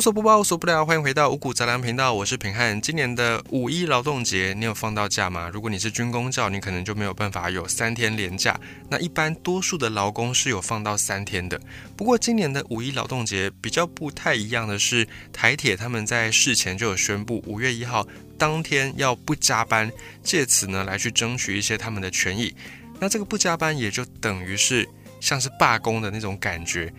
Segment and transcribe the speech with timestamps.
[0.00, 2.80] 无所不包，无所不聊，欢迎回到五谷杂粮频道，我是平汉。
[2.80, 5.50] 今年的五一劳动节，你有放到假吗？
[5.52, 8.58] 如果你是军工教，你可能就没有办法有三天连假。
[8.88, 11.60] 那一般多数的劳工是有放到三天的。
[11.98, 18.08] 不过今年的五一劳动节比较不太一样的是，台铁他们在事前就有宣布，五月一号
[18.38, 19.92] 当天要不加班，
[20.22, 22.56] 借此呢来去争取一些他们的权益。
[22.98, 24.88] 那这个不加班也就等于是
[25.20, 26.90] 像是罢工的那种感觉。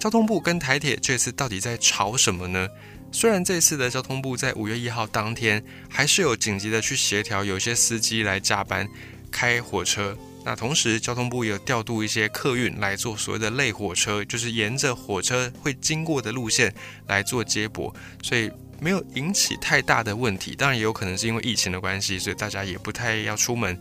[0.00, 2.66] 交通部跟台铁这次到底在吵什么呢？
[3.12, 8.88] 虽然这次的交通部在五月一号当天还是有紧急的去协调，有些司机来加班
[9.30, 16.72] 开火车，那同时交通部也有调度一些客运来做所谓的类火车，就是沿着火车会经过的路线
[17.06, 20.54] 来做接驳，所以没有引起太大的问题。
[20.56, 23.78] 当然也有可能是因为疫情的关系，所以大家也不太要出门。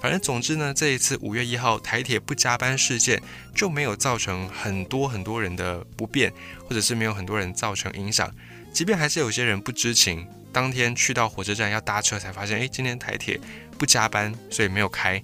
[0.00, 3.20] 反正总之呢，这一次五月一号台铁不加班事件
[3.54, 6.32] 就没有造成很多很多人的不便，
[6.68, 8.32] 或者是没有很多人造成影响。
[8.72, 13.40] 即便还是有些人不知情，当天去到火车站要搭车才发现，诶，今天台铁
[13.76, 15.20] 不加班，所以没有开。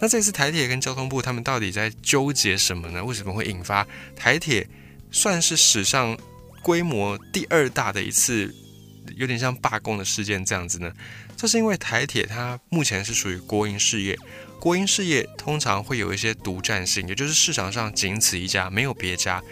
[0.00, 3.02] 那这次台铁跟交通部他们到底在纠结什么呢？
[3.02, 4.68] 为什么会引发台铁
[5.10, 6.18] 算是史上
[6.62, 8.54] 规模第二大的一次，
[9.16, 10.92] 有点像罢工的事件这样子呢？
[11.36, 14.16] 这是因为台铁它目前是属于国营事业，
[14.58, 19.42] 国营事业通常会有一些独占性，也就是市场上仅此一家，没有别家。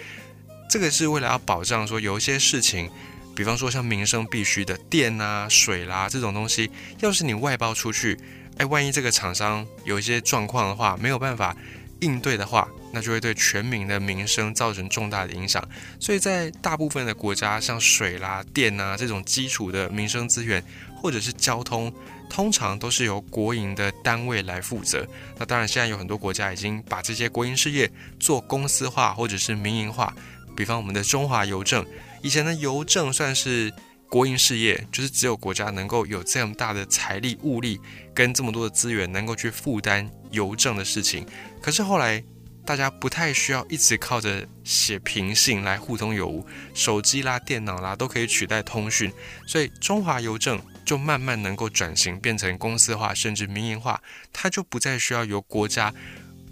[0.71, 2.91] 这个是为了要保障说，有一些事情，
[3.37, 8.19] 比方说像民生必须的电啊、水啦这种东西，要是你外包出去，
[8.57, 11.55] 哎，万一这个厂商有一些状况的话，没有办法
[12.01, 15.63] 应对的话，那就会对全民的民生造成重大的影响。
[16.01, 20.65] 所以在大部分的国家，像水啦、电啊这种基础的民生资源。
[21.03, 21.93] 或者是交通，
[22.31, 25.05] 通常都是由国营的单位来负责。
[25.37, 30.15] 那当然，现在有很多国家已经把这些国营事业做公司化或者是民营化。
[30.57, 31.85] 比方我们的中华邮政，
[32.23, 33.73] 以前的邮政算是
[34.09, 37.81] 国营事业，就是只有国家能够有这么大的财力物力
[38.15, 41.27] 跟这么多的资源，能够去负担邮政的事情。
[41.61, 42.23] 可是后来，
[42.65, 49.13] 大家不太需要一直靠着写平信来互通有无，手机啦、电脑啦都可以取代通讯，
[49.47, 50.61] 所以中华邮政。
[50.85, 54.03] 就慢慢能够转型变成公司化，甚至民营化，
[54.33, 55.95] 它就不再需要由国家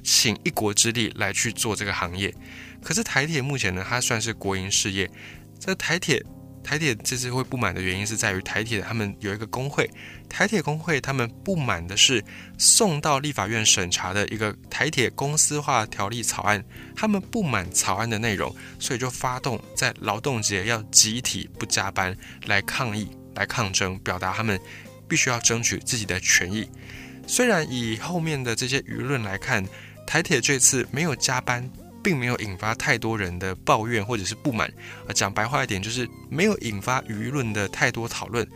[0.04, 2.32] 请一国之力来去做这个行业。
[2.81, 5.10] 可是台铁目前呢，它算是国营事业。
[5.59, 6.25] 在台铁，
[6.62, 9.91] 台铁这次会不满的原因是在于台铁他们有一个工会，
[10.28, 12.22] 台铁工会他们不满的是
[12.59, 22.16] 送到立法院审查的一个台铁公司化条例草案，他们不满草案的内容，所以就发动在劳动节要集体不加班
[22.47, 23.09] 来抗议。
[23.37, 24.60] 来抗争，表达他们
[25.09, 26.69] 必须要争取自己的权益。
[27.28, 29.65] 虽然以后面的这些舆论来看，
[30.04, 31.71] 台铁这次没有加班，
[32.03, 34.69] 并没有引发太多人的抱怨或者是不满。
[35.06, 38.47] 啊，讲白话一点，就是没有引发舆论的太多讨论。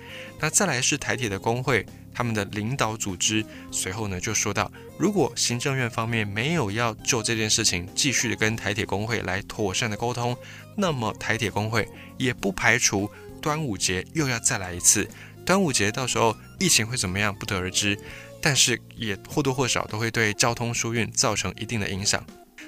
[0.40, 10.36] 那再来是台铁的工会，他们的领导组织随后呢就说到，如果行政院方面没有要就这件事情继续的跟台铁工会来妥善的沟通，
[10.76, 11.88] 那么台铁工会
[12.18, 13.10] 也不排除。
[13.40, 15.06] 端午节又要再来一次，
[15.44, 17.98] 端午节到时候疫情会怎么样不得而知，
[18.40, 22.24] 但是也或多或少都会对交通疏运造成一定的影响。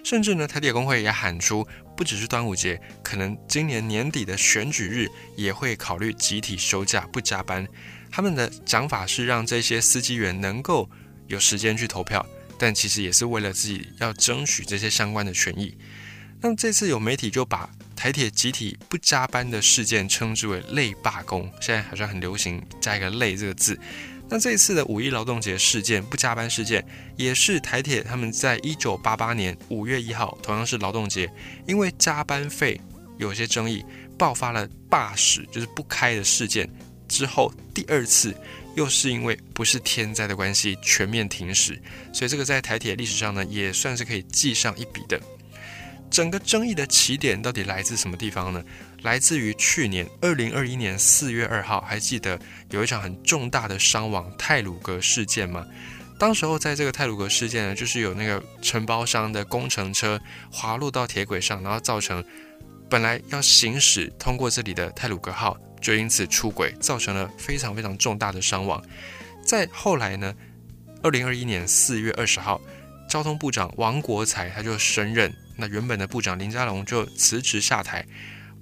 [0.06, 7.66] 甚至呢，台铁工会也喊出，不只是端午节，可能今年年底的选举日也会考虑集体休假不加班。
[8.08, 10.88] 他们的讲法是让这些司机员能够
[11.26, 12.24] 有时间去投票，
[12.56, 15.76] 但其实也是为了自己要争取这些相关的权益。
[16.40, 17.68] 那么这次有媒体就把。
[17.96, 23.76] 台铁集体不加班的事件称之为“累罢工”，现在好像很流行加一个“累”这个字。
[24.28, 26.84] 那这一次的五一劳动节事件不加班事件，
[27.16, 31.30] 也是台铁他们在一九八八年五月一号，同样是劳动节，
[31.66, 32.80] 因为加班费
[33.18, 33.84] 有些争议，
[34.18, 36.68] 爆发了罢驶，就是不开的事件。
[37.08, 38.34] 之后第二次
[38.74, 41.80] 又是因为不是天灾的关系全面停驶，
[42.12, 45.20] 所以这个在台铁历史上呢，也算是可以记上一笔的。
[46.10, 48.64] 整个争议的起点到底来自什么地方呢？
[49.02, 52.38] 来自于去年二零二一年四月二号，还记得
[52.70, 55.64] 有一场很重大的伤亡泰鲁格事件吗？
[56.18, 60.20] 当时候在这个泰鲁格事件呢，就是有那个承包商的工程车
[60.50, 62.24] 滑落到铁轨上，然后造成
[62.88, 68.82] 本来要行驶通过这里的泰鲁格号就因此出轨，造成了非常非常重大的伤亡。
[69.44, 70.34] 在后来呢，
[71.02, 72.60] 二零二一年四月二十号，
[73.08, 75.32] 交通部长王国才他就升任。
[75.54, 78.04] 那原本的部长林佳龙就辞职下台，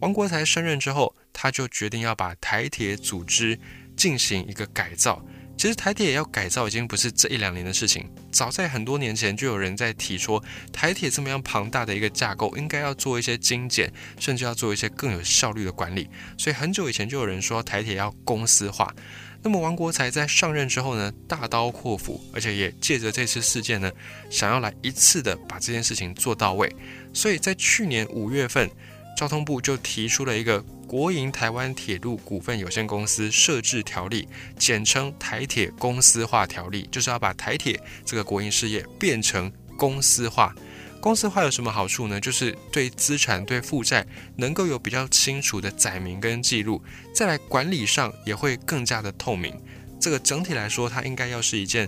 [0.00, 3.58] 王国才升任之后，他就决定要把台铁组织
[3.96, 5.24] 进行一个改造，
[5.56, 10.42] 其实台铁要改造已经不是这一两年的事情，早在很多年前就有人在提说，
[10.72, 16.10] 台铁这么样庞大的一个架构，应该要做一些精简，甚至要做一些更有效率的管理。
[16.36, 18.94] 所以很久以前就有人说台铁要公司化。
[19.42, 23.92] 那么王国才在上任之后呢，大刀阔斧，而且也借着这次事件呢，
[24.30, 26.74] 想要来一次的把这件事情做到位。
[27.12, 28.70] 所以在去年五月份，
[29.16, 34.28] 交通部就提出了一个国营台湾铁路股份有限公司设置条例，
[34.58, 40.54] 简称台铁公司化条例，就是要把台铁这个国营事业变成公司化。
[41.00, 42.18] 公司化有什么好处呢？
[42.18, 44.06] 就是对资产、对负债
[44.36, 46.82] 能够有比较清楚的载明跟记录，
[47.14, 49.54] 再来管理上也会更加的透明。
[50.00, 51.86] 这个整体来说，它应该要是一件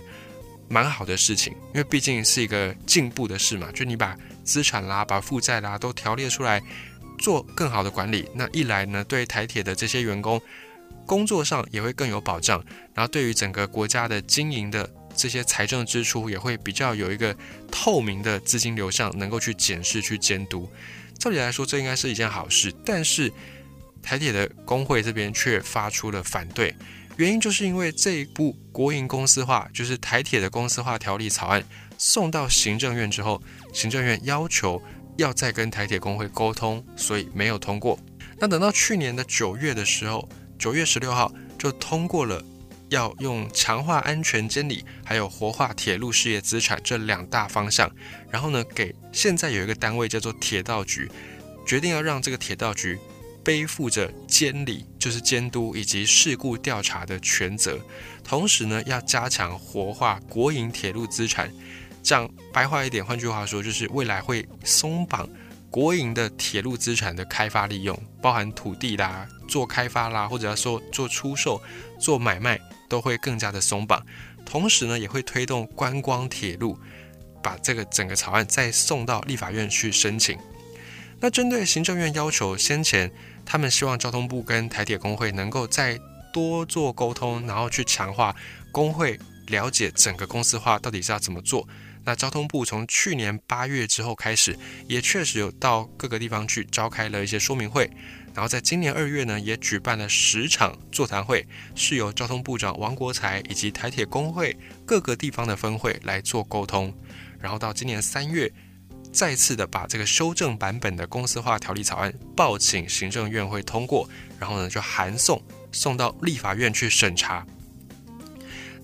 [0.69, 3.71] 蛮好的事情，因为毕竟是一个进步的事嘛。
[3.71, 6.61] 就你把资产啦、把负债啦都条列出来，
[7.17, 10.41] 做更好的管理，那一来呢，对台铁的这些员工
[11.05, 14.89] 工作上也会更有保障，然后对于整个国家的经营的。
[15.19, 17.35] 这些财政支出也会比较有一个
[17.71, 20.69] 透明的资金流向，能够去检视、去监督。
[21.17, 22.71] 照理来说，这应该是一件好事。
[22.85, 23.33] 但是
[24.03, 26.71] 台铁的工会这边却发出了反对，
[27.15, 31.65] 原因就是因为这一部国营公司化，就是台铁的公司化条例草案
[31.97, 33.41] 送到行政院之后，
[33.73, 34.79] 行政院要求
[35.17, 37.99] 要再跟台铁工会沟通，所以没有通过。
[38.39, 40.27] 那等到去年的九月的时候，
[40.57, 42.43] 九月十六号就通过了。
[42.89, 47.91] 要用强化安全监理，还有活化铁路事业资产这两大方向，
[48.31, 51.11] 然后呢，给现在有一个单位叫做铁道局，
[51.65, 52.97] 决定要让这个铁道局
[53.43, 57.77] 背负着监理，就是监督以及事故调查的权责，
[58.23, 61.51] 同时呢，要加强活化国营铁路资产。
[62.07, 65.27] 讲白话一点，换句话说，就是未来会松绑
[65.69, 71.61] 国营的铁路资产的开发利用，包含土地啦、做开发啦，或者要说做出售、
[71.99, 72.57] 做买卖。
[72.89, 74.01] 都会更加的松绑，
[74.45, 76.79] 同时呢，也会推动观光铁路，
[77.43, 80.39] 把这个整个草案再送到立法院去申请。
[81.19, 83.11] 那针对行政院要求，先前
[83.45, 85.99] 他们希望交通部跟台铁工会能够再
[86.31, 88.33] 多做沟通，然后去强化
[88.71, 91.67] 工会了解整个公司化到底是要怎么做。
[92.07, 94.57] 那交通部从去年八月之后开始，
[94.87, 97.91] 也确实有到各个地方去召开了一些说明会。
[98.33, 101.45] 然后在今年二月呢，也举办了十场座谈会，
[101.75, 104.55] 是由交通部长王国才以及台铁工会
[104.85, 106.93] 各个地方的分会来做沟通。
[107.41, 108.49] 然后到今年三月，
[109.11, 114.09] 再次的把这个修正版本的公司化条例草案报请行政院会通过，
[114.39, 115.43] 然后呢就函送
[115.73, 117.45] 送到立法院去审查。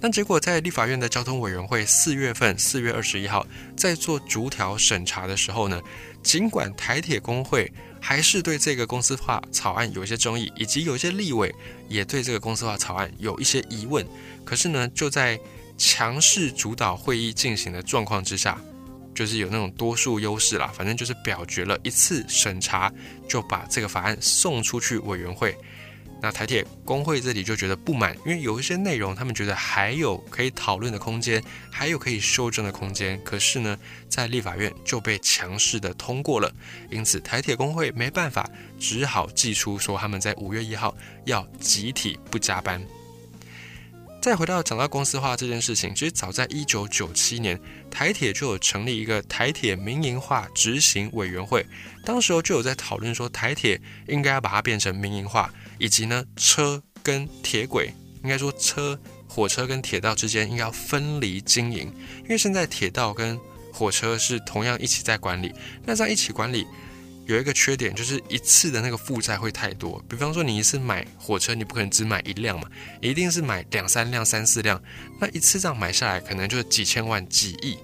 [0.03, 5.81] 但结果在立法院的交通委员会四月份四月二十一号在做逐条审查的时候呢，
[6.21, 7.71] 尽管台铁工会。
[8.05, 11.55] 还是对这个公司化草案有一些争议，以及有一些立委
[11.87, 14.05] 也对这个公司化草案有一些疑问。
[14.43, 15.39] 可是呢，就在
[15.77, 18.59] 强势主导会议进行的状况之下，
[19.15, 22.91] 就是有那种多数优势啦，反正就是表决了一次审查，
[23.25, 25.57] 就把这个法案送出去委员会。
[26.23, 33.21] 那台铁工会这里就觉得不满，因为有一些内容他们觉得还有可以讨论的空间，还有可以修正的空间。
[33.25, 33.77] 可是呢，
[34.07, 36.49] 在立法院就被强势的通过了，
[36.89, 38.49] 因此台铁工会没办法，
[38.79, 42.81] 只好寄出说他们在五月一号要集体不加班。
[44.23, 47.59] 再回到讲到公司化这件事情，其实早在一九九七年，
[47.91, 51.65] 台铁就有成立一个台铁民营化执行委员会，
[52.05, 53.77] 当时候就有在讨论说台铁
[54.07, 55.53] 应该要把它变成民营化。
[55.77, 63.37] 以及呢，车跟铁轨，应该说车、火车跟铁道之间应该要分离经营，因为现在铁道跟
[63.73, 65.53] 火车是同样一起在管理。
[65.83, 66.65] 那在一起管理
[67.25, 70.03] 有一个缺点，就是一次的那个负债会太多。
[70.09, 72.67] 比方说，你一次买火车，你不可能只买一辆嘛，
[73.01, 74.81] 一定是买两三辆、三四辆。
[75.19, 77.77] 那一次这样买下来，可能就几千万、几亿。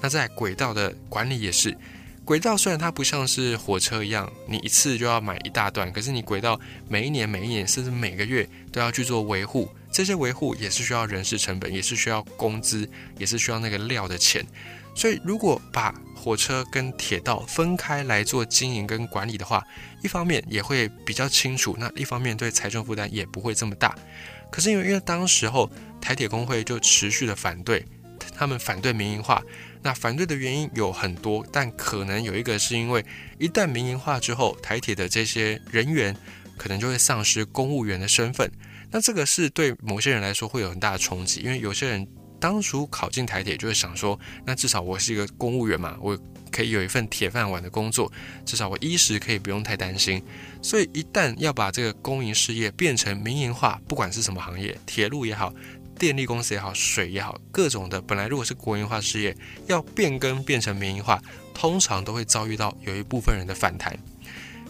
[0.00, 1.76] 那在轨道的管理也是。
[2.24, 6.58] 轨道虽然它不像是火车一样，你一次就要买一大段，可是你轨道
[6.88, 14.42] 每一年、每一年甚至每个月都要去做维护，这些维护也是需要人事成本，也是需要工资，也是需要那个料的钱。
[14.94, 19.62] 所以如果把火车跟铁道分开来做经营跟管理的话，
[20.02, 23.94] 一方面也会比较清楚，那一方面对财政负担也不会这么大。
[24.50, 25.70] 可是因为因为当时候
[26.00, 27.84] 台铁工会就持续的反对，
[28.34, 29.42] 他们反对民营化。
[29.82, 33.04] 那反对的原因有很多，但可能有一个是因为
[33.38, 36.16] 一旦民营化之后，台铁的这些人员
[36.56, 38.50] 可能就会丧失公务员的身份。
[38.90, 42.06] 那这个是对某些人来说会有很大的冲击，因为有些人
[42.44, 46.14] 当初考进台铁就会想说，那至少我是一个公务员嘛，我
[46.52, 48.12] 可以有一份铁饭碗的工作，
[48.44, 50.22] 至少我衣食可以不用太担心。
[50.60, 55.54] 所以一旦要把这个公营事业变成民营化，不管是什么行业，铁路也好。
[55.98, 59.34] 电力公司也好，水也好，各种的本来如果是国营化事业，
[59.66, 61.18] 要变更变成民营化，
[61.54, 63.98] 通常都会遭遇到有一部分人的反弹。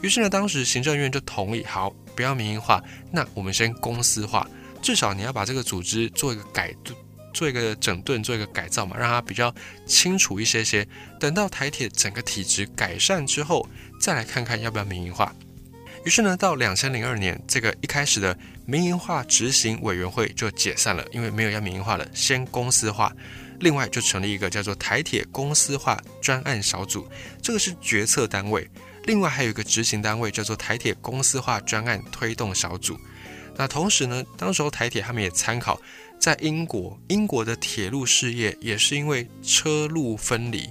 [0.01, 4.49] 于是呢，当时行政院就同意，好，不要民营化，那我们先公司化，
[4.81, 6.73] 至少你要把这个组织做一个改，
[7.35, 10.87] 做一个整顿，做一个改造嘛，让它比较清楚一些些。
[11.21, 13.69] 等到台铁整个体制改善之后，
[14.01, 15.35] 再来看看要不要民营化。
[16.05, 23.13] 于是呢，到两千零二年，这个一开始的民营化执行委员会就解散了，因为没有要民营化了，先公司化。
[23.61, 27.09] 另外就成立一个叫做台铁公司化专案小组，
[27.41, 28.69] 这个是决策单位。
[29.05, 32.99] 另外还有一个执行单位叫做台铁公司化专案推动小组。
[33.57, 35.81] 那同时呢，当时候台铁他们也参考
[36.19, 40.71] 在英国，英国的铁路事业也是因为车路分离，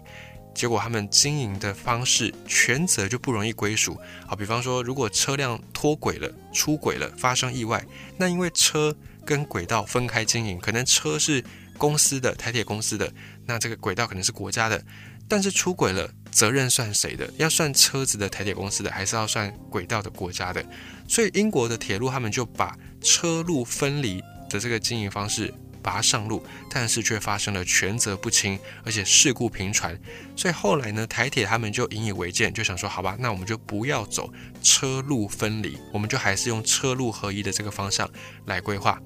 [0.53, 3.97] 结果他们经营的方式全责就不容易归属。
[4.25, 7.85] 好，比方说如果车辆脱轨了、出轨了、发生意外，
[8.17, 8.95] 那因为车
[9.25, 11.43] 跟轨道分开经营，可能车是
[11.77, 13.13] 公司的台铁公司的，
[13.45, 14.83] 那这个轨道可能是国家的。
[15.27, 17.31] 但是出轨了，责任算谁的？
[17.38, 20.63] 要算车子的台铁公司的，还是要算轨道的国家的？
[21.07, 24.21] 所以英国的铁路他们就把车路分离
[24.53, 30.00] 的这个经营方式把它上路，但是却发生了权责不清，而且事故频传。
[30.36, 34.31] 所以后来呢，台铁他们就引以为鉴，就想说，好吧，那我们就不要走
[34.62, 38.10] 车路分离，我们就还是用车路合一的这个方向
[38.45, 39.01] 来规划。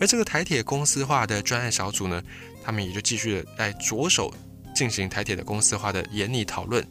[0.00, 2.20] 而这个台铁公司化的专案小组呢，
[2.64, 4.34] 他们也就继续的在着手。
[4.74, 6.82] 进行台铁的公司化的严厉讨论，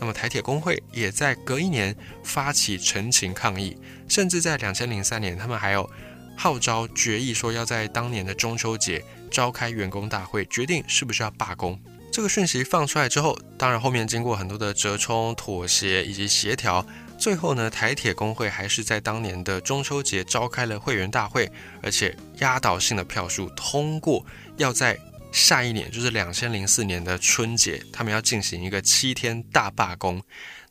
[0.00, 3.76] 那么台铁工会也在隔一年发起陈情抗议，
[4.08, 5.88] 甚至在两千零三年，他们还有
[6.36, 11.80] 号召决议说要在当年的中秋节召开员工大会，决定是不是要罢工。
[12.12, 16.86] 这个讯息放出来之后，当然后面经过很多的折冲、妥协以及协调，
[17.18, 21.50] 最后呢，台铁工会还是在当年的中秋节召开了会员大会，
[21.82, 24.24] 而且压倒性的票数通过，
[24.56, 24.98] 要在。
[25.32, 30.22] 下一年就是两千零四年的春节，他们要进行一个七天大罢工。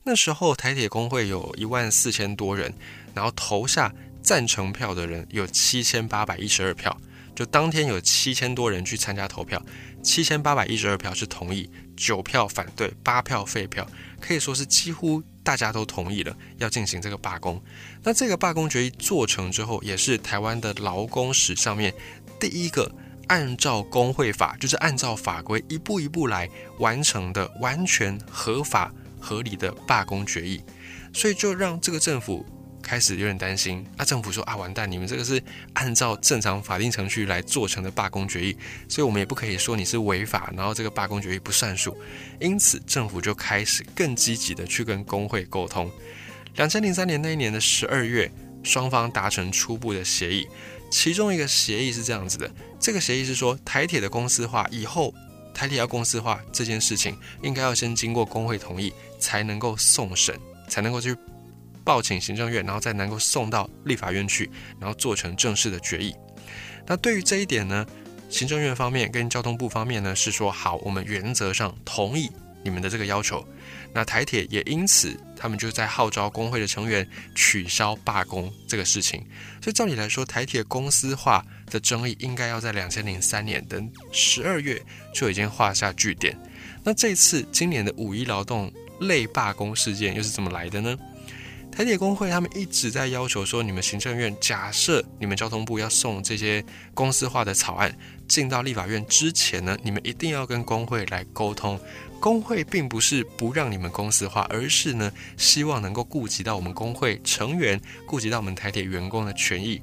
[0.02, 2.74] 那时候台铁工会有一万四千多人，
[3.14, 3.94] 然后投下
[4.26, 6.94] 赞成票的人有七千八百一十二票。
[7.34, 9.62] 就当天有七千多人去参加投票，
[10.02, 13.86] 七千八百一十二票是同意，九票反对，八票废票，
[14.20, 17.62] 可以说是几乎大家都同意了要进行这个罢工。
[18.02, 21.94] 那这个罢工决议做成之后，也是台湾的劳工史上面
[22.40, 22.90] 第一个。
[23.28, 30.62] 按照工会法，就是按照法规一步一步来完成的完全合法合理的罢工决议，
[31.12, 32.46] 所以就让这个政府
[32.86, 33.84] 开始有点担心。
[33.96, 38.56] 啊，政府说啊，完蛋，你们这个是按照正常法定程序来做成的罢工决议，
[38.88, 41.98] 所以我们也不可以说你是违法，然后这个罢工决议不算数。
[42.40, 45.90] 因此，政府就开始更积极的去跟工会沟通。
[46.54, 48.30] 两千零三年那一年的十二月，
[48.62, 50.46] 双方达成初步的协议。
[50.88, 55.12] 其中一个协议是这样子的，这个协议是说台铁的公司化以后，
[55.52, 60.38] 台铁要公司化这件事情，应该要先经过工会同意才能够送审，
[60.68, 61.16] 才能够去
[61.86, 64.50] 报请行政院，然后再能够送到立法院去，
[64.80, 66.12] 然后做成正式的决议。
[66.84, 67.86] 那对于这一点呢，
[68.28, 72.28] 行政院方面跟交通部方面呢是说好，我们原则上同意
[72.64, 73.46] 你们的这个要求。
[73.92, 79.24] 那台铁也因此，他们就在号召工会的成员取消罢工这个事情。
[79.62, 84.82] 所以照理来说，台铁公司化的争议应该要在两千零三年的十二月
[85.14, 86.36] 就已经画下句点。
[86.84, 90.96] 那这次今年的五一劳动类罢工事件又是怎么来的呢？
[91.76, 96.64] 台铁工会他们一直在要求说，你们行政院假设你们交通部要送这些
[96.94, 97.94] 公司化的草案
[98.26, 101.78] 进到立法院之前呢，你们一定要跟工会来沟通。
[102.18, 109.82] 工会并不是不让你们公司化，而是呢，希望能够顾及到我们工会成员，顾及到我们台铁员工的权益，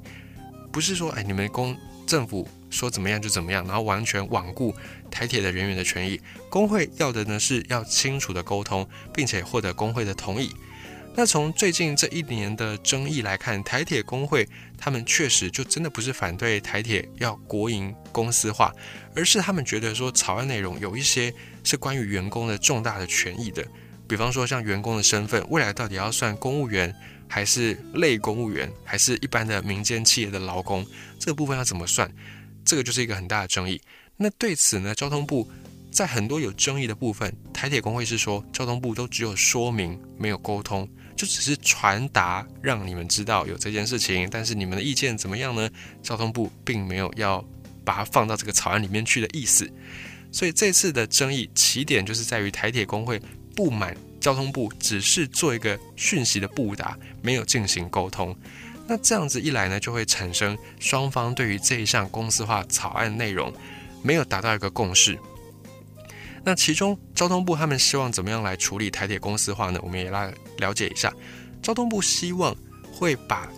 [0.72, 1.76] 不是说，哎，你们公
[2.08, 4.74] 政府说怎么样就怎么样，然后完全罔顾
[5.12, 6.20] 台铁的人员的权益。
[6.50, 10.50] 工会要的呢，是要清楚的沟通，并且获得工会的同意。
[11.16, 18.72] 那从最近这一年的争议来看，台铁工会他们确实就真的不是反对台铁要国营公司化，
[19.14, 23.64] 而是他们觉得说草案内容有一些是关于员工的重大的权益的，
[24.08, 26.92] 比方说像员工的身份，未来到底要算公务员
[27.28, 30.84] 还是类公务员，还是一般的民间企业的劳工，
[31.20, 32.12] 这个部分要怎么算，
[32.64, 33.80] 这个就是一个很大的争议。
[34.16, 35.48] 那对此呢，交通部
[35.92, 40.88] 在很多有争议的部分，台铁工会是说交通部都只有说明，没有沟通。
[41.16, 45.70] 就只是传达，让你们知道有这件事情，但是你们的意见怎么样呢？
[46.02, 47.44] 交通部并没有要
[47.84, 49.70] 把它放到这个草案里面去的意思，
[50.32, 53.20] 所以这次的争议起点就是在于台铁工会
[53.54, 58.36] 不满交通部只是做一个讯息的布达，没有进行沟通。
[58.86, 63.52] 那这样子一来呢，就会产生双方对于这一项公司化草案内容
[64.02, 65.18] 没有达到一个共识。
[66.42, 69.80] 那其中交通部他们希望怎么样来处理台铁公司化呢？
[69.82, 70.30] 我们也来
[70.64, 71.12] 了解一下。
[71.62, 72.54] 交通部希望
[72.92, 73.48] 会把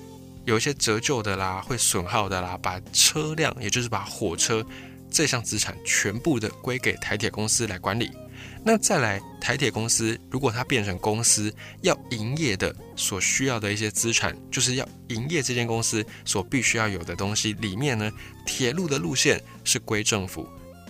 [0.44, 4.64] 有一些折旧的啦、会损耗的啦，把车辆，也就是把火车
[5.10, 8.10] 这项资产全部的归给台铁公司来管理。
[8.64, 18.10] 那再来，台铁公司如果它变成公司要营业的所需要的一些资产，就是要营业这间公司所必须要有的东西里面呢，
[18.44, 20.48] 铁路的路线是归政府，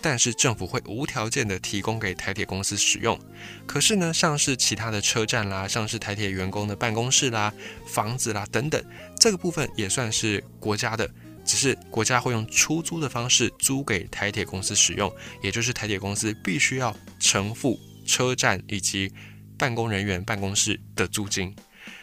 [0.09, 3.19] 但是政府会无条件的提供给台铁公司使用。
[3.67, 7.53] 可是呢，像是其他的车站啦，像是台铁员工的办公室啦、
[7.89, 8.81] 房子啦等等，
[9.19, 11.11] 这个部分也算是国家的。
[11.45, 19.13] 只是国家会用出租的方式租给台铁公司使用，也就是台铁公司必须要承付车站以及
[19.59, 21.53] 办公人员办公室的租金。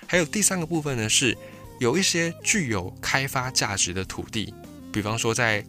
[0.07, 1.37] 还有第三个部分呢，是
[1.79, 4.53] 有一些具有开发价值的土地，
[4.91, 5.65] 比方说在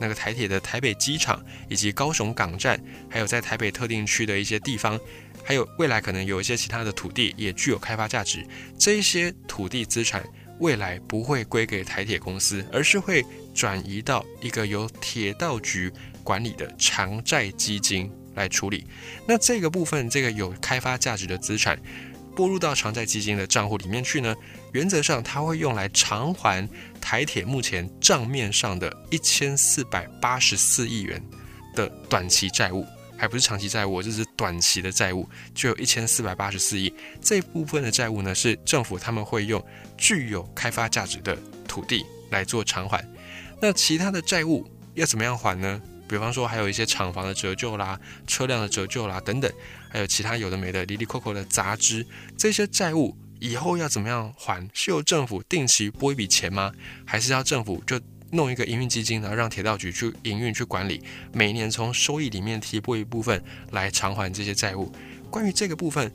[0.00, 4.98] 那个台铁的台北机场以及高雄港站，还有在台北特定区的一些地方，
[5.42, 8.46] 还有未来可能有一些其他的土地也具有开发价值，
[8.78, 10.24] 这一些土地资产。
[10.60, 18.86] 未来不会归给台铁公司，而是会转移到一个由铁道局管理的偿债基金来处理。
[19.26, 21.76] 那这个部分，这个有开发价值的资产
[22.36, 24.32] 拨入到偿债基金的账户里面去呢？
[24.74, 26.68] 原则上，它会用来偿还
[27.00, 31.22] 台铁目前账面上的一千四百八十四亿元
[31.74, 32.84] 的短期债务。
[33.16, 36.92] 还不是长期债务，就是短期的债务，就有一千四百八十四亿。
[37.22, 39.64] 这部分的债务呢，是政府他们会用
[39.96, 41.38] 具有开发价值的
[41.68, 43.02] 土地来做偿还。
[43.62, 45.80] 那其他的债务要怎么样还呢？
[46.08, 49.50] 比方说，还有一些厂房的折旧啦、车辆的折旧啦等等，
[49.88, 52.04] 还有其他有的没的、里里扣扣的杂支，
[52.36, 54.66] 这些债务以后要怎么样还？
[54.72, 56.72] 是由政府定期拨一笔钱吗？
[57.04, 58.00] 还是要政府就？
[58.30, 61.00] 弄一个营运基金，然后让铁道局去营运、去管理，
[61.32, 64.90] 每年从收益里面提拨一部分来偿还这些债务。
[65.30, 66.10] 关于这个部分，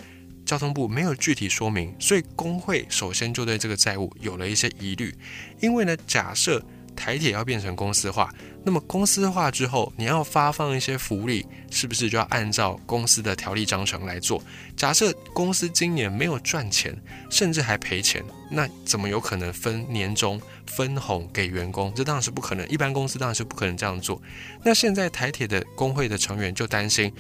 [0.46, 5.16] 交通部没有具体说明，所以工会首先就对这个债务有了一些疑虑。
[5.62, 6.62] 因为呢，假设
[7.00, 8.30] 台铁要变成公司化。
[8.66, 14.44] 那么公司化之后，你要发放一些福利，是不是就要按照公司的条例章程来做？
[14.76, 16.94] 假设公司今年没有赚钱，
[17.30, 18.22] 甚至还赔钱，
[18.52, 21.94] 那怎么有可能分年终分红给员工？
[21.96, 24.22] 这当然是不可能，一般公司当然是不可能这样做。
[24.62, 27.12] 那现在台铁的工会的成员就担心，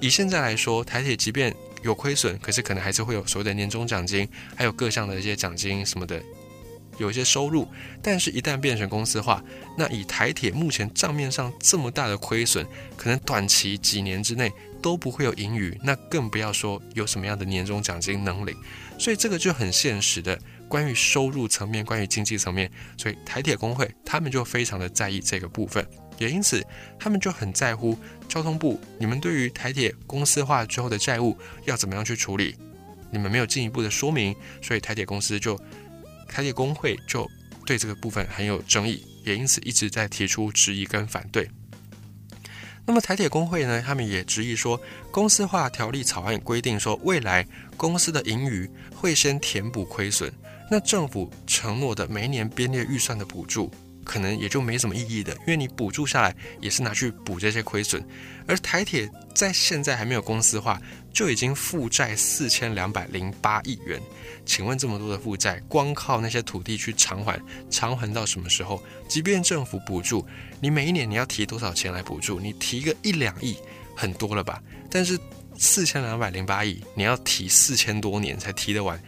[0.00, 6.20] 以现在来说，台铁即便有亏损，可是可能还是会有所谓的年终奖金，还有各项的一些奖金什么的。
[6.98, 7.66] 有一些收入，
[8.02, 9.42] 但是，一旦变成公司化，
[9.76, 14.52] 那以台铁目前账面上这么大的亏损，可能短期几年之内
[14.82, 18.54] 都不会有盈余，那更不要说有什么样的年终奖金能领。
[18.98, 25.84] 所以，这个就很现实的关于收入层面，关于经济层面，所以台铁工会他们就非常的在意这个部分，
[26.18, 26.64] 也因此
[27.00, 32.54] 他们就很在乎交通部，你们对于台铁公司化之后的债务要怎么样去处理，
[33.10, 35.58] 你们没有进一步的说明，所以台铁公司就。
[36.32, 37.30] 台铁工会就
[37.66, 41.46] 对这个部分很有争议，也因此一直在提出质疑跟反对。
[42.86, 50.32] 那么台铁工会呢，他们也质疑说，公司化条例草案规定说，未来公司的盈余会先填补亏损，
[50.70, 53.70] 那政府承诺的每年编列预算的补助。
[54.04, 58.02] 可能也就没什么意义的，因为你补助下来也是拿去补这些亏损，
[58.46, 60.80] 而台铁在现在还没有公司化，
[61.12, 64.00] 就已经负债四千两百零八亿元。
[64.44, 68.82] 请问这么多的负债，光靠那些土地去偿还，偿还到什么时候？
[69.06, 70.26] 即便政府补助，
[70.60, 72.40] 你每一年你要提多少钱来补助？
[72.40, 73.56] 你提个一两亿，
[73.94, 74.60] 很多了吧？
[74.90, 75.18] 但是
[75.56, 79.00] 四千两百零八亿，你要提四千多年才提得完，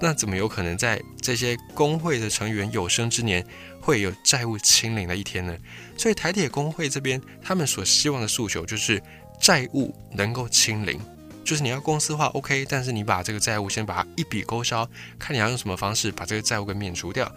[0.00, 3.44] 那怎么有可能在这些工会的成员有生之年？
[3.82, 5.56] 会有债务清零的一天呢，
[5.96, 9.02] 所以台铁工会这边他们所希望的诉求就是
[9.40, 11.00] 债务能够清零，
[11.42, 14.86] 就是你要公司化 OK，但是你把这个债务先把它一笔勾销，
[15.18, 17.34] 看你要用什么方式把这个债务给免除掉，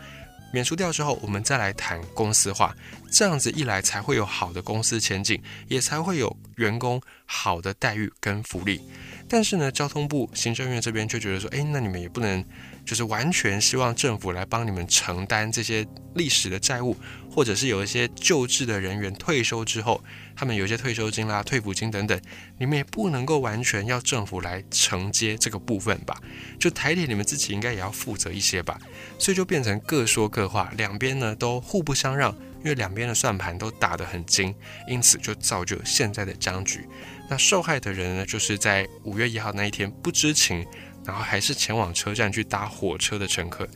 [0.51, 2.75] 免除掉之后，我们再来谈公司化，
[3.09, 8.81] 这样子一来才会有好的公司前景，也才会有员工好的待遇跟福利。
[9.27, 12.43] 但是呢，交通部行政院这边就觉得说，哎，那你们也不能。
[12.85, 16.97] 就是完全希望政府来帮你们承担这些历史的债务，
[17.31, 20.03] 或者是有一些旧制的人员退休之后，
[20.35, 22.19] 他们有一些退休金啦、退抚金等等，
[22.57, 26.21] 你们也不能够完全要政府来承接这个部分吧？
[26.59, 28.77] 就台铁你们自己应该也要负责一些吧？
[29.17, 34.53] 所以就变成各说各话，两边呢都互不相让，因为两边的算盘都打得很精，
[34.89, 36.85] 因此就造就现在的僵局。
[37.29, 40.65] 那受害的人呢，就是在五月一号那一天不知情。
[41.05, 43.67] 然后还是前往车站去搭火车的乘客，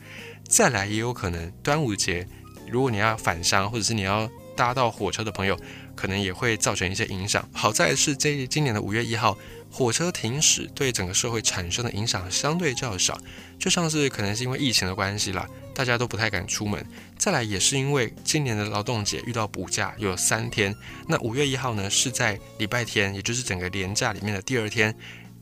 [0.48, 2.26] 再来也有可能端午节，
[2.70, 5.54] 如果你要返乡，或者是你要搭到火车的朋友，
[5.94, 7.46] 可能也会造成一些影响。
[7.52, 9.36] 好在是这今年的五月一号，
[9.70, 13.18] 火车停驶对整个社会产生的影响相对较少，
[13.58, 16.84] 就像是可能是因为疫情的关系啦，大家都不太敢出门。
[17.16, 20.74] 再来也是因为今年的劳动节遇到补假有三天，
[21.06, 24.94] 那五月一号呢是在礼拜天，也就是整个年假里面的第二天，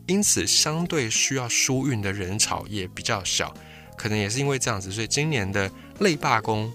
[0.07, 3.55] 因此相对需要疏运的人潮也比较小。
[3.97, 6.71] 可能也是因为这样子，所以今年的类罢工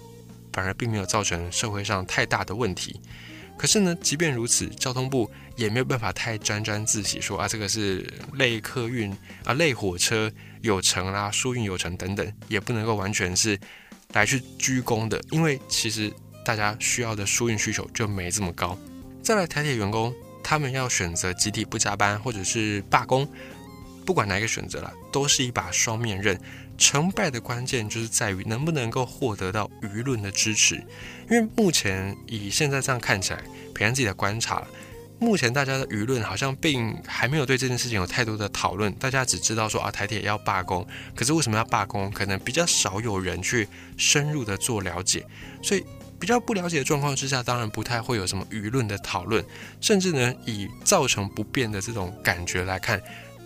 [0.52, 3.00] 反而并没有造成社会上太大的问题。
[3.56, 10.30] 可是呢，即便如此，交通部也没有办法太沾沾自喜，说啊这个是类客运啊类火车
[10.62, 13.58] 有成啦，疏运有成等等，也不能够完全是
[14.12, 16.12] 来去鞠躬的，因为其实
[16.44, 18.76] 大家需要的疏运需求就没这么高。
[19.22, 20.12] 再来，台铁员工
[20.42, 23.28] 他们要选择集体不加班或者是罢工。
[24.04, 26.38] 不管哪一个选择了，都是一把双面刃。
[26.78, 30.76] 成败的关键就是在于能不能够获得到舆论的支持。
[31.30, 33.40] 因为目前以现在这样看起来，
[33.74, 34.66] 平安自己的观察，
[35.20, 38.92] 目前大家的舆论好像并还没有对这件事情有太多的讨论。
[38.94, 40.84] 大家只知道说啊，台铁要罢工，
[41.14, 42.10] 可是为什么要罢工？
[42.10, 45.24] 可能比较少有人去深入的做了解。
[45.62, 45.84] 所以
[46.18, 49.44] 比较不了解的状况之下，当然不太会有什么舆论的讨论。
[49.80, 53.00] 甚至呢，以造成不便的这种感觉来看。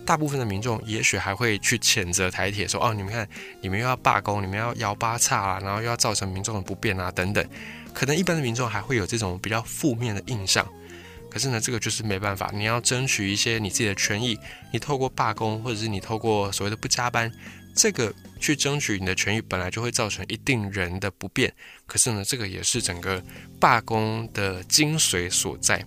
[0.07, 3.27] 大部分的民众也许还会去谴责台铁，说：“哦，你们看，
[3.59, 7.45] 你们又要罢工，你们要摇八叉啊，然后又要造成民众的不便啊，等等。”
[7.93, 10.65] 可能一般的民众还会有这种比较负面的印象。
[11.29, 14.39] 可是呢，这个就是没办法，你要争取一些你自己的权益，
[14.71, 17.29] 你透过罢工，或者是你透过所谓的不加班，
[17.75, 21.53] 这个去争取你的权益，本来就会造成一定人的不便。
[21.85, 23.21] 可是呢，这个也是整个
[23.59, 25.83] 罢工的精髓所在。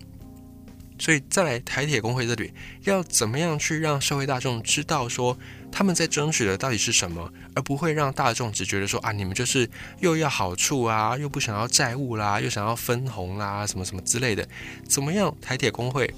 [1.01, 5.35] 所以再来台铁工会这里，要怎么样去让社会大众知道说
[5.71, 9.67] 他们在争取的到底是什么，而不会让大众只觉得说啊，你们就是
[9.99, 14.47] 又要好处啊，又不想要债务啦，又想要分红啦，什么什么之类的。
[14.87, 16.13] 怎么样台铁工会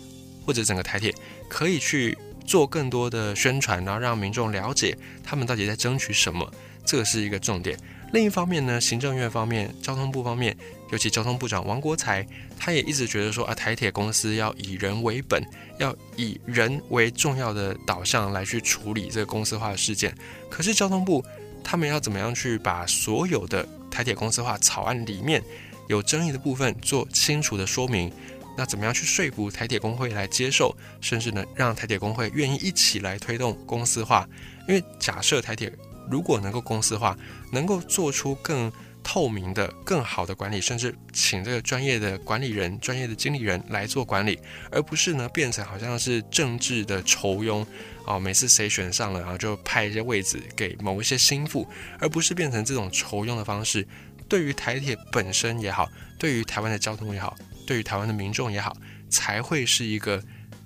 [0.45, 1.15] 或者整个台铁
[1.47, 6.51] 可以去做更多的宣传，然后让民众了解他们到底在争取什么，
[6.85, 7.79] 这个是一个重点。
[8.11, 10.57] 另一方面呢，行政院方面、交通部方面。
[10.93, 12.23] 尤其交通部长王国才，
[12.55, 15.43] 他也一直觉得说啊，台铁公司要以人为本，
[15.79, 20.15] 要以人为重要的导向来去处理这个公司化的事件。
[20.51, 21.25] 可是交通部
[21.63, 25.41] 他们要怎么样去把所有的台铁公司化草案里面
[25.89, 28.13] 有争议的部分做清楚的说明？
[28.55, 34.29] 那怎么样去说服台铁工会来接受，甚至呢让台铁工会愿意一起来推动公司化？
[34.67, 35.73] 因为假设台铁
[36.07, 37.17] 如果能够公司化，
[37.51, 38.71] 能够做出更。
[39.03, 44.39] 透明的、更好的管理，甚至请这个专业的管理人、专业的经理人来做管理，
[44.71, 47.65] 而不是呢变成好像是政治的仇庸
[48.05, 48.17] 哦。
[48.17, 51.67] 每次谁选上了，然后就派一些位置给某一些心腹，
[51.99, 53.85] 而不是变成这种仇庸的方式。
[54.29, 57.35] 对于台铁本身也好，对于台湾的交通也好，
[57.67, 58.75] 对于台湾的民众也好，
[59.09, 60.23] 才会是一个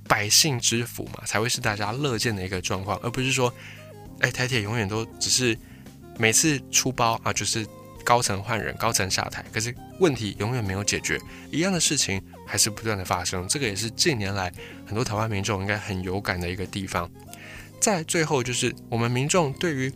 [0.08, 3.52] 百姓之福嘛，才会是大家乐见的一个状况，而不是说，
[4.19, 5.58] 哎，台铁永远都只是
[6.19, 7.67] 每次出包啊，就是。
[8.08, 11.20] 高层换人，高层下台，可是问题永远没有解决，
[11.52, 13.46] 一样的事情还是不断的发生。
[13.50, 14.50] 这个也是近年来
[14.86, 17.12] 很多台湾民众应该很有感的一个地方。
[17.82, 19.91] 在最后，就是我们民众对于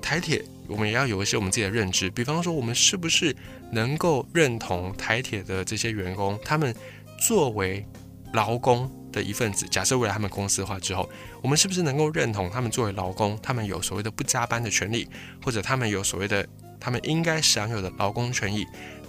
[0.00, 2.08] 台铁，我们也要有一些我们自己的认知。
[2.08, 3.36] 比方说，我们是不是
[3.70, 6.74] 能够认同台铁的这些员工，他们
[7.20, 7.84] 作为
[8.32, 9.66] 劳工的一份子？
[9.68, 11.06] 假设未来他们公司化之后，
[11.42, 15.06] 我们是不是能够认同他们作为劳工，他们有所谓的不加班的权利，
[15.44, 16.48] 或者他们有所谓的？
[16.86, 18.64] 他们应该享有的劳工权益，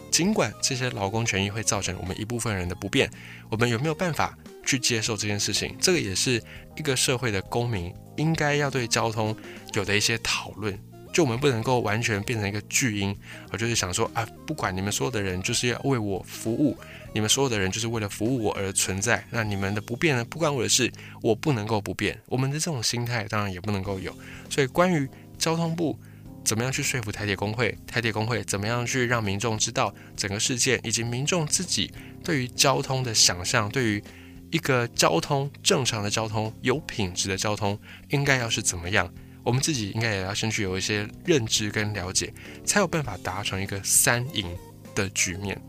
[0.10, 3.08] 尽管这些劳工权益会造成我们一部分人的不便，
[3.52, 4.36] 我们有没有办法
[4.66, 5.76] 去接受这件事情？
[5.80, 6.42] 这个也是
[6.76, 9.38] 一个社会的公民应该要对交通
[9.76, 10.76] 有的一些讨论。
[11.14, 13.16] 就我们不能够完全变成一个巨婴，
[13.52, 16.76] 而就是想说啊，不管你们所有的人就是要为我服务，
[17.14, 19.24] 你们所有的人就是为了服务我而存在。
[19.30, 22.20] 那你们的不便呢，不关我的事，我不能够不便。
[22.26, 24.12] 我们的这种心态当然也不能够有。
[24.50, 25.96] 所以关于交通部。
[26.48, 27.78] 怎么样去说服台铁工会？
[27.86, 31.92] 台铁工会怎么样去让民众知道整个事件，以及民众自己
[32.24, 34.02] 对于交通的想象，对于
[34.50, 37.78] 一个交通正常的交通、有品质的交通
[38.12, 39.14] 应该要是怎么样？
[39.44, 42.34] 我们自己应该也要先去有一些认知跟了解，
[42.64, 44.48] 才有办法达成一个三赢
[44.96, 45.62] 的局面。